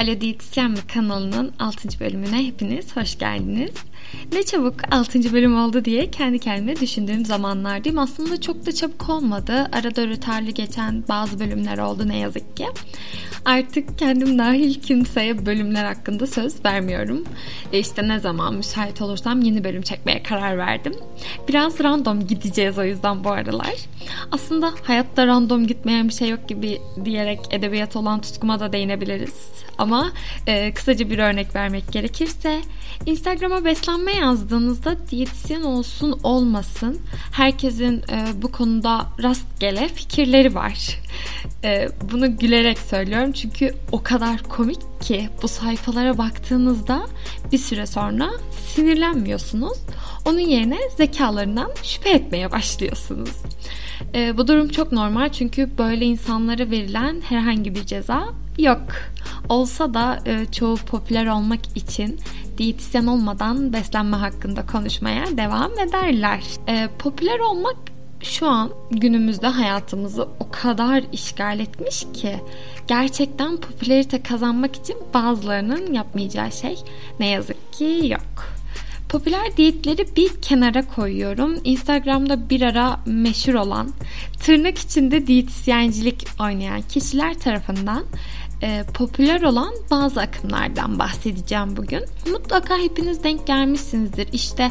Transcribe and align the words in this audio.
Alo 0.00 0.20
Diyetisyen 0.20 0.70
mi 0.70 0.78
kanalının 0.94 1.52
6. 1.58 2.00
bölümüne 2.00 2.46
hepiniz 2.46 2.96
hoş 2.96 3.18
geldiniz. 3.18 3.70
Ne 4.32 4.42
çabuk 4.42 4.74
6. 4.94 5.32
bölüm 5.32 5.58
oldu 5.58 5.84
diye 5.84 6.10
kendi 6.10 6.38
kendime 6.38 6.76
düşündüğüm 6.76 7.24
zamanlardayım. 7.24 7.98
Aslında 7.98 8.40
çok 8.40 8.66
da 8.66 8.72
çabuk 8.72 9.08
olmadı. 9.08 9.68
Arada 9.72 10.06
rötarlı 10.06 10.50
geçen 10.50 11.04
bazı 11.08 11.40
bölümler 11.40 11.78
oldu 11.78 12.08
ne 12.08 12.18
yazık 12.18 12.56
ki. 12.56 12.66
Artık 13.44 13.98
kendim 13.98 14.38
dahil 14.38 14.74
kimseye 14.74 15.46
bölümler 15.46 15.84
hakkında 15.84 16.26
söz 16.26 16.64
vermiyorum. 16.64 17.24
E 17.72 17.78
işte 17.78 18.08
ne 18.08 18.18
zaman 18.18 18.54
müsait 18.54 19.02
olursam 19.02 19.42
yeni 19.42 19.64
bölüm 19.64 19.82
çekmeye 19.82 20.22
karar 20.22 20.58
verdim. 20.58 20.94
Biraz 21.48 21.80
random 21.80 22.26
gideceğiz 22.26 22.78
o 22.78 22.84
yüzden 22.84 23.24
bu 23.24 23.30
aralar. 23.30 23.74
Aslında 24.32 24.72
hayatta 24.82 25.26
random 25.26 25.66
gitmeyen 25.66 26.08
bir 26.08 26.14
şey 26.14 26.28
yok 26.28 26.48
gibi 26.48 26.80
diyerek 27.04 27.40
edebiyat 27.50 27.96
olan 27.96 28.20
tutkuma 28.20 28.60
da 28.60 28.72
değinebiliriz. 28.72 29.34
Ama 29.78 30.10
e, 30.46 30.74
kısaca 30.74 31.10
bir 31.10 31.18
örnek 31.18 31.54
vermek 31.54 31.92
gerekirse 31.92 32.60
Instagram'a 33.06 33.64
beslenme 33.64 34.12
yazdığınızda 34.12 34.96
diyetisyen 35.10 35.62
olsun 35.62 36.20
olmasın 36.22 37.00
herkesin 37.32 37.98
e, 37.98 38.42
bu 38.42 38.52
konuda 38.52 39.06
rastgele 39.22 39.88
fikirleri 39.88 40.54
var. 40.54 40.98
E, 41.64 41.88
bunu 42.12 42.36
gülerek 42.36 42.78
söylüyorum 42.78 43.32
çünkü 43.32 43.74
o 43.92 44.02
kadar 44.02 44.42
komik 44.42 45.00
ki 45.00 45.28
bu 45.42 45.48
sayfalara 45.48 46.18
baktığınızda 46.18 47.06
bir 47.52 47.58
süre 47.58 47.86
sonra 47.86 48.30
sinirlenmiyorsunuz. 48.74 49.78
Onun 50.24 50.38
yerine 50.38 50.78
zekalarından 50.96 51.70
şüphe 51.82 52.10
etmeye 52.10 52.52
başlıyorsunuz. 52.52 53.30
E, 54.14 54.36
bu 54.36 54.48
durum 54.48 54.68
çok 54.68 54.92
normal 54.92 55.28
çünkü 55.28 55.78
böyle 55.78 56.04
insanlara 56.04 56.70
verilen 56.70 57.20
herhangi 57.20 57.74
bir 57.74 57.86
ceza 57.86 58.28
yok. 58.58 58.82
Olsa 59.48 59.94
da 59.94 60.18
e, 60.26 60.46
çoğu 60.52 60.76
popüler 60.76 61.26
olmak 61.26 61.76
için 61.76 62.20
diyetisyen 62.58 63.06
olmadan 63.06 63.72
beslenme 63.72 64.16
hakkında 64.16 64.66
konuşmaya 64.66 65.36
devam 65.36 65.78
ederler. 65.78 66.44
E, 66.68 66.88
popüler 66.98 67.38
olmak 67.38 67.76
şu 68.22 68.46
an 68.46 68.70
günümüzde 68.90 69.46
hayatımızı 69.46 70.28
o 70.40 70.50
kadar 70.50 71.04
işgal 71.12 71.60
etmiş 71.60 72.06
ki 72.14 72.36
gerçekten 72.88 73.56
popülerite 73.56 74.22
kazanmak 74.22 74.76
için 74.76 74.96
bazılarının 75.14 75.92
yapmayacağı 75.92 76.52
şey 76.52 76.76
ne 77.20 77.28
yazık 77.28 77.72
ki 77.72 78.00
yok. 78.04 78.60
Popüler 79.08 79.56
diyetleri 79.56 80.16
bir 80.16 80.40
kenara 80.42 80.86
koyuyorum. 80.86 81.60
Instagram'da 81.64 82.50
bir 82.50 82.62
ara 82.62 83.00
meşhur 83.06 83.54
olan, 83.54 83.90
tırnak 84.40 84.78
içinde 84.78 85.26
diyetisyencilik 85.26 86.26
oynayan 86.40 86.82
kişiler 86.82 87.38
tarafından 87.38 88.04
e, 88.62 88.84
popüler 88.94 89.42
olan 89.42 89.74
bazı 89.90 90.20
akımlardan 90.20 90.98
bahsedeceğim 90.98 91.76
bugün. 91.76 92.04
Mutlaka 92.32 92.78
hepiniz 92.78 93.24
denk 93.24 93.46
gelmişsinizdir. 93.46 94.28
İşte 94.32 94.70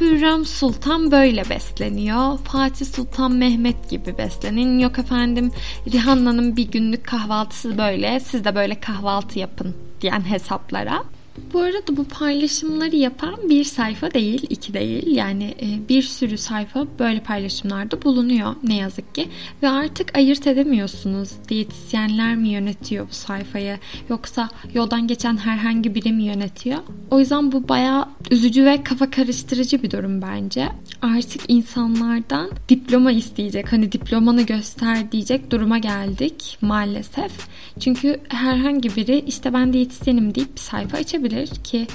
Hürrem 0.00 0.44
Sultan 0.44 1.10
böyle 1.10 1.50
besleniyor. 1.50 2.38
Fatih 2.38 2.86
Sultan 2.86 3.32
Mehmet 3.32 3.90
gibi 3.90 4.18
beslenin. 4.18 4.78
Yok 4.78 4.98
efendim 4.98 5.52
Rihanna'nın 5.92 6.56
bir 6.56 6.70
günlük 6.70 7.06
kahvaltısı 7.06 7.78
böyle. 7.78 8.20
Siz 8.20 8.44
de 8.44 8.54
böyle 8.54 8.80
kahvaltı 8.80 9.38
yapın 9.38 9.76
diyen 10.00 10.20
hesaplara. 10.20 11.04
Bu 11.52 11.60
arada 11.60 11.96
bu 11.96 12.04
paylaşımları 12.04 12.96
yapan 12.96 13.36
bir 13.48 13.64
sayfa 13.64 14.14
değil, 14.14 14.46
iki 14.50 14.74
değil. 14.74 15.06
Yani 15.06 15.54
e, 15.62 15.88
bir 15.88 16.02
sürü 16.02 16.38
sayfa 16.38 16.86
böyle 16.98 17.20
paylaşımlarda 17.20 18.02
bulunuyor 18.02 18.54
ne 18.62 18.76
yazık 18.76 19.14
ki. 19.14 19.28
Ve 19.62 19.68
artık 19.68 20.16
ayırt 20.16 20.46
edemiyorsunuz. 20.46 21.30
Diyetisyenler 21.48 22.36
mi 22.36 22.48
yönetiyor 22.48 23.08
bu 23.08 23.14
sayfayı 23.14 23.78
yoksa 24.08 24.48
yoldan 24.74 25.06
geçen 25.06 25.36
herhangi 25.36 25.94
biri 25.94 26.12
mi 26.12 26.22
yönetiyor? 26.22 26.78
O 27.10 27.20
yüzden 27.20 27.52
bu 27.52 27.68
bayağı 27.68 28.08
üzücü 28.30 28.64
ve 28.64 28.82
kafa 28.82 29.10
karıştırıcı 29.10 29.82
bir 29.82 29.90
durum 29.90 30.22
bence. 30.22 30.68
Artık 31.02 31.42
insanlardan 31.48 32.50
diploma 32.68 33.12
isteyecek, 33.12 33.72
hani 33.72 33.92
diplomanı 33.92 34.42
göster 34.42 35.12
diyecek 35.12 35.50
duruma 35.50 35.78
geldik 35.78 36.58
maalesef. 36.60 37.32
Çünkü 37.80 38.20
herhangi 38.28 38.96
biri 38.96 39.24
işte 39.26 39.52
ben 39.52 39.72
diyetisyenim 39.72 40.34
deyip 40.34 40.54
bir 40.54 40.60
sayfa 40.60 40.96
açabilir 40.96 41.27
ki 41.64 41.86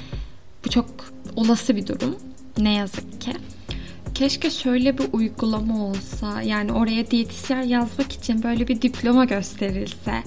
bu 0.66 0.70
çok 0.70 0.86
olası 1.36 1.76
bir 1.76 1.88
durum 1.88 2.16
ne 2.58 2.74
yazık 2.74 3.22
ki. 3.22 3.34
Keşke 4.14 4.50
şöyle 4.50 4.98
bir 4.98 5.06
uygulama 5.14 5.86
olsa 5.86 6.42
yani 6.42 6.74
oraya 6.74 7.12
diyetisyen 7.12 7.62
yazmak 7.62 8.12
için 8.12 8.44
böyle 8.44 8.68
bir 8.68 8.82
diploma 8.82 9.26
gösterilse 9.26 10.24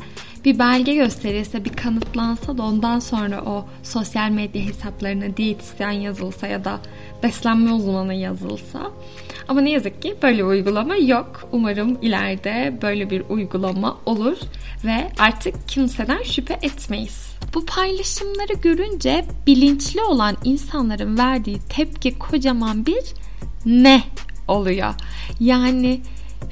bir 0.47 0.59
belge 0.59 0.95
gösterilse 0.95 1.65
bir 1.65 1.73
kanıtlansa 1.73 2.59
da 2.59 2.63
ondan 2.63 2.99
sonra 2.99 3.43
o 3.43 3.67
sosyal 3.83 4.31
medya 4.31 4.63
hesaplarına 4.63 5.37
diyetisyen 5.37 5.91
yazılsa 5.91 6.47
ya 6.47 6.65
da 6.65 6.81
beslenme 7.23 7.73
uzmanı 7.73 8.15
yazılsa 8.15 8.91
ama 9.49 9.61
ne 9.61 9.71
yazık 9.71 10.03
ki 10.03 10.15
böyle 10.23 10.39
bir 10.39 10.43
uygulama 10.43 10.97
yok. 10.97 11.49
Umarım 11.53 11.99
ileride 12.03 12.79
böyle 12.83 13.11
bir 13.11 13.23
uygulama 13.29 13.99
olur 14.07 14.37
ve 14.85 15.13
artık 15.19 15.69
kimseden 15.69 16.23
şüphe 16.23 16.55
etmeyiz. 16.63 17.36
Bu 17.57 17.67
paylaşımları 17.67 18.53
görünce 18.63 19.25
bilinçli 19.47 20.03
olan 20.03 20.37
insanların 20.45 21.19
verdiği 21.19 21.59
tepki 21.69 22.19
kocaman 22.19 22.87
bir 22.87 23.05
ne 23.67 24.03
oluyor. 24.49 24.95
Yani 25.41 26.01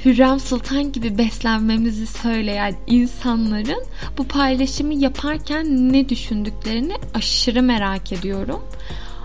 Hürrem 0.04 0.40
Sultan 0.40 0.92
gibi 0.92 1.18
beslenmemizi 1.18 2.06
söyleyen 2.06 2.74
insanların 2.86 3.84
bu 4.18 4.28
paylaşımı 4.28 4.94
yaparken 4.94 5.92
ne 5.92 6.08
düşündüklerini 6.08 6.94
aşırı 7.14 7.62
merak 7.62 8.12
ediyorum. 8.12 8.62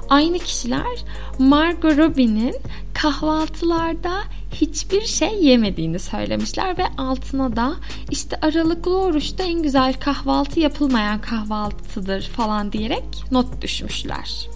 Aynı 0.09 0.39
kişiler 0.39 1.05
Margot 1.39 1.97
Robbie'nin 1.97 2.55
kahvaltılarda 2.93 4.11
hiçbir 4.53 5.01
şey 5.01 5.43
yemediğini 5.43 5.99
söylemişler 5.99 6.77
ve 6.77 6.85
altına 6.97 7.55
da 7.55 7.75
işte 8.11 8.37
aralıklı 8.41 8.97
oruçta 8.97 9.43
en 9.43 9.63
güzel 9.63 9.93
kahvaltı 9.93 10.59
yapılmayan 10.59 11.21
kahvaltıdır 11.21 12.21
falan 12.21 12.71
diyerek 12.71 13.03
not 13.31 13.61
düşmüşler. 13.61 14.49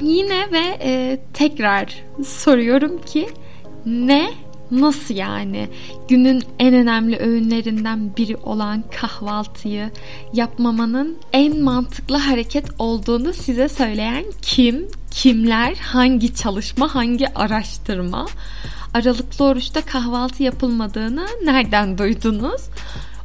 Yine 0.00 0.52
ve 0.52 0.78
e, 0.80 1.20
tekrar 1.34 2.04
soruyorum 2.24 3.02
ki 3.02 3.28
ne 3.86 4.30
Nasıl 4.70 5.14
yani? 5.14 5.68
Günün 6.08 6.42
en 6.58 6.74
önemli 6.74 7.18
öğünlerinden 7.18 8.16
biri 8.16 8.36
olan 8.36 8.84
kahvaltıyı 9.00 9.90
yapmamanın 10.32 11.16
en 11.32 11.60
mantıklı 11.60 12.16
hareket 12.16 12.66
olduğunu 12.78 13.32
size 13.32 13.68
söyleyen 13.68 14.24
kim? 14.42 14.88
Kimler? 15.10 15.74
Hangi 15.74 16.34
çalışma? 16.34 16.94
Hangi 16.94 17.34
araştırma? 17.34 18.26
Aralıklı 18.94 19.44
oruçta 19.44 19.80
kahvaltı 19.80 20.42
yapılmadığını 20.42 21.26
nereden 21.44 21.98
duydunuz? 21.98 22.62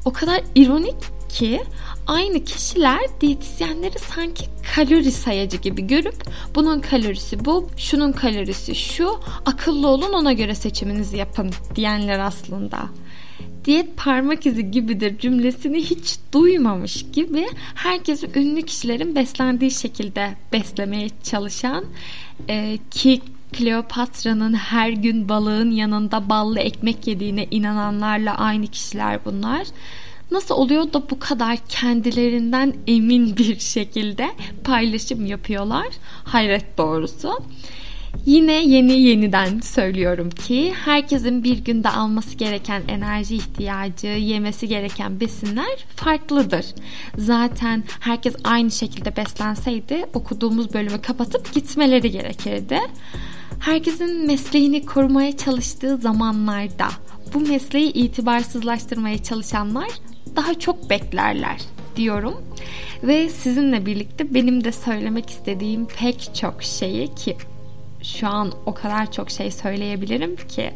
O 0.05 0.13
kadar 0.13 0.41
ironik 0.55 0.95
ki 1.33 1.61
aynı 2.07 2.43
kişiler 2.43 2.99
diyetisyenleri 3.21 3.99
sanki 3.99 4.45
kalori 4.75 5.11
sayacı 5.11 5.57
gibi 5.57 5.87
görüp 5.87 6.23
bunun 6.55 6.79
kalorisi 6.79 7.45
bu, 7.45 7.69
şunun 7.77 8.11
kalorisi 8.11 8.75
şu, 8.75 9.19
akıllı 9.45 9.87
olun 9.87 10.13
ona 10.13 10.33
göre 10.33 10.55
seçiminizi 10.55 11.17
yapın 11.17 11.51
diyenler 11.75 12.19
aslında 12.19 12.79
diyet 13.65 13.97
parmak 13.97 14.45
izi 14.45 14.71
gibidir 14.71 15.19
cümlesini 15.19 15.77
hiç 15.77 16.15
duymamış 16.33 17.05
gibi 17.13 17.47
herkesi 17.75 18.29
ünlü 18.35 18.61
kişilerin 18.61 19.15
beslendiği 19.15 19.71
şekilde 19.71 20.33
beslemeye 20.53 21.09
çalışan 21.23 21.85
e, 22.49 22.77
ki 22.91 23.21
Kleopatra'nın 23.53 24.53
her 24.53 24.89
gün 24.89 25.29
balığın 25.29 25.71
yanında 25.71 26.29
ballı 26.29 26.59
ekmek 26.59 27.07
yediğine 27.07 27.47
inananlarla 27.51 28.37
aynı 28.37 28.67
kişiler 28.67 29.25
bunlar. 29.25 29.67
Nasıl 30.31 30.55
oluyor 30.55 30.93
da 30.93 31.09
bu 31.09 31.19
kadar 31.19 31.57
kendilerinden 31.69 32.73
emin 32.87 33.37
bir 33.37 33.59
şekilde 33.59 34.31
paylaşım 34.63 35.25
yapıyorlar? 35.25 35.87
Hayret 36.23 36.77
doğrusu. 36.77 37.43
Yine 38.25 38.65
yeni 38.65 39.01
yeniden 39.01 39.59
söylüyorum 39.59 40.29
ki 40.29 40.73
herkesin 40.85 41.43
bir 41.43 41.57
günde 41.57 41.89
alması 41.89 42.35
gereken 42.35 42.81
enerji 42.87 43.35
ihtiyacı, 43.35 44.07
yemesi 44.07 44.67
gereken 44.67 45.19
besinler 45.19 45.85
farklıdır. 45.95 46.65
Zaten 47.17 47.83
herkes 47.99 48.35
aynı 48.43 48.71
şekilde 48.71 49.15
beslenseydi 49.15 50.05
okuduğumuz 50.13 50.73
bölümü 50.73 51.01
kapatıp 51.01 51.53
gitmeleri 51.53 52.11
gerekirdi. 52.11 52.79
Herkesin 53.59 54.27
mesleğini 54.27 54.85
korumaya 54.85 55.37
çalıştığı 55.37 55.97
zamanlarda 55.97 56.87
bu 57.33 57.39
mesleği 57.39 57.93
itibarsızlaştırmaya 57.93 59.23
çalışanlar 59.23 59.89
daha 60.35 60.59
çok 60.59 60.89
beklerler 60.89 61.61
diyorum. 61.95 62.43
Ve 63.03 63.29
sizinle 63.29 63.85
birlikte 63.85 64.33
benim 64.33 64.63
de 64.63 64.71
söylemek 64.71 65.29
istediğim 65.29 65.85
pek 65.85 66.35
çok 66.35 66.63
şeyi 66.63 67.15
ki 67.15 67.37
şu 68.03 68.27
an 68.27 68.51
o 68.65 68.73
kadar 68.73 69.11
çok 69.11 69.31
şey 69.31 69.51
söyleyebilirim 69.51 70.35
ki 70.35 70.71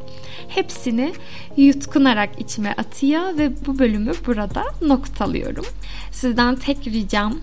hepsini 0.48 1.13
yutkunarak 1.57 2.30
içime 2.40 2.74
atıyor 2.78 3.38
ve 3.38 3.66
bu 3.66 3.80
bölümü 3.80 4.12
burada 4.28 4.63
noktalıyorum. 4.81 5.66
Sizden 6.12 6.56
tek 6.56 6.88
ricam 6.88 7.40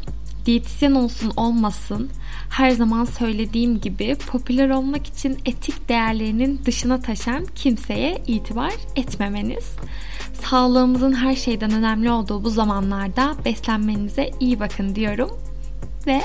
diyetisyen 0.47 0.93
olsun 0.93 1.33
olmasın 1.37 2.11
her 2.51 2.71
zaman 2.71 3.05
söylediğim 3.05 3.81
gibi 3.81 4.17
popüler 4.27 4.71
olmak 4.71 5.07
için 5.07 5.39
etik 5.45 5.89
değerlerinin 5.89 6.61
dışına 6.65 7.01
taşan 7.01 7.47
kimseye 7.55 8.23
itibar 8.27 8.73
etmemeniz. 8.97 9.77
Sağlığımızın 10.45 11.13
her 11.13 11.37
şeyden 11.37 11.73
önemli 11.73 12.11
olduğu 12.11 12.45
bu 12.45 12.51
zamanlarda 12.51 13.35
beslenmenize 13.45 14.31
iyi 14.41 14.61
bakın 14.61 14.95
diyorum 14.95 15.31
ve 16.07 16.21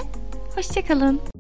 hoşçakalın. 0.56 1.37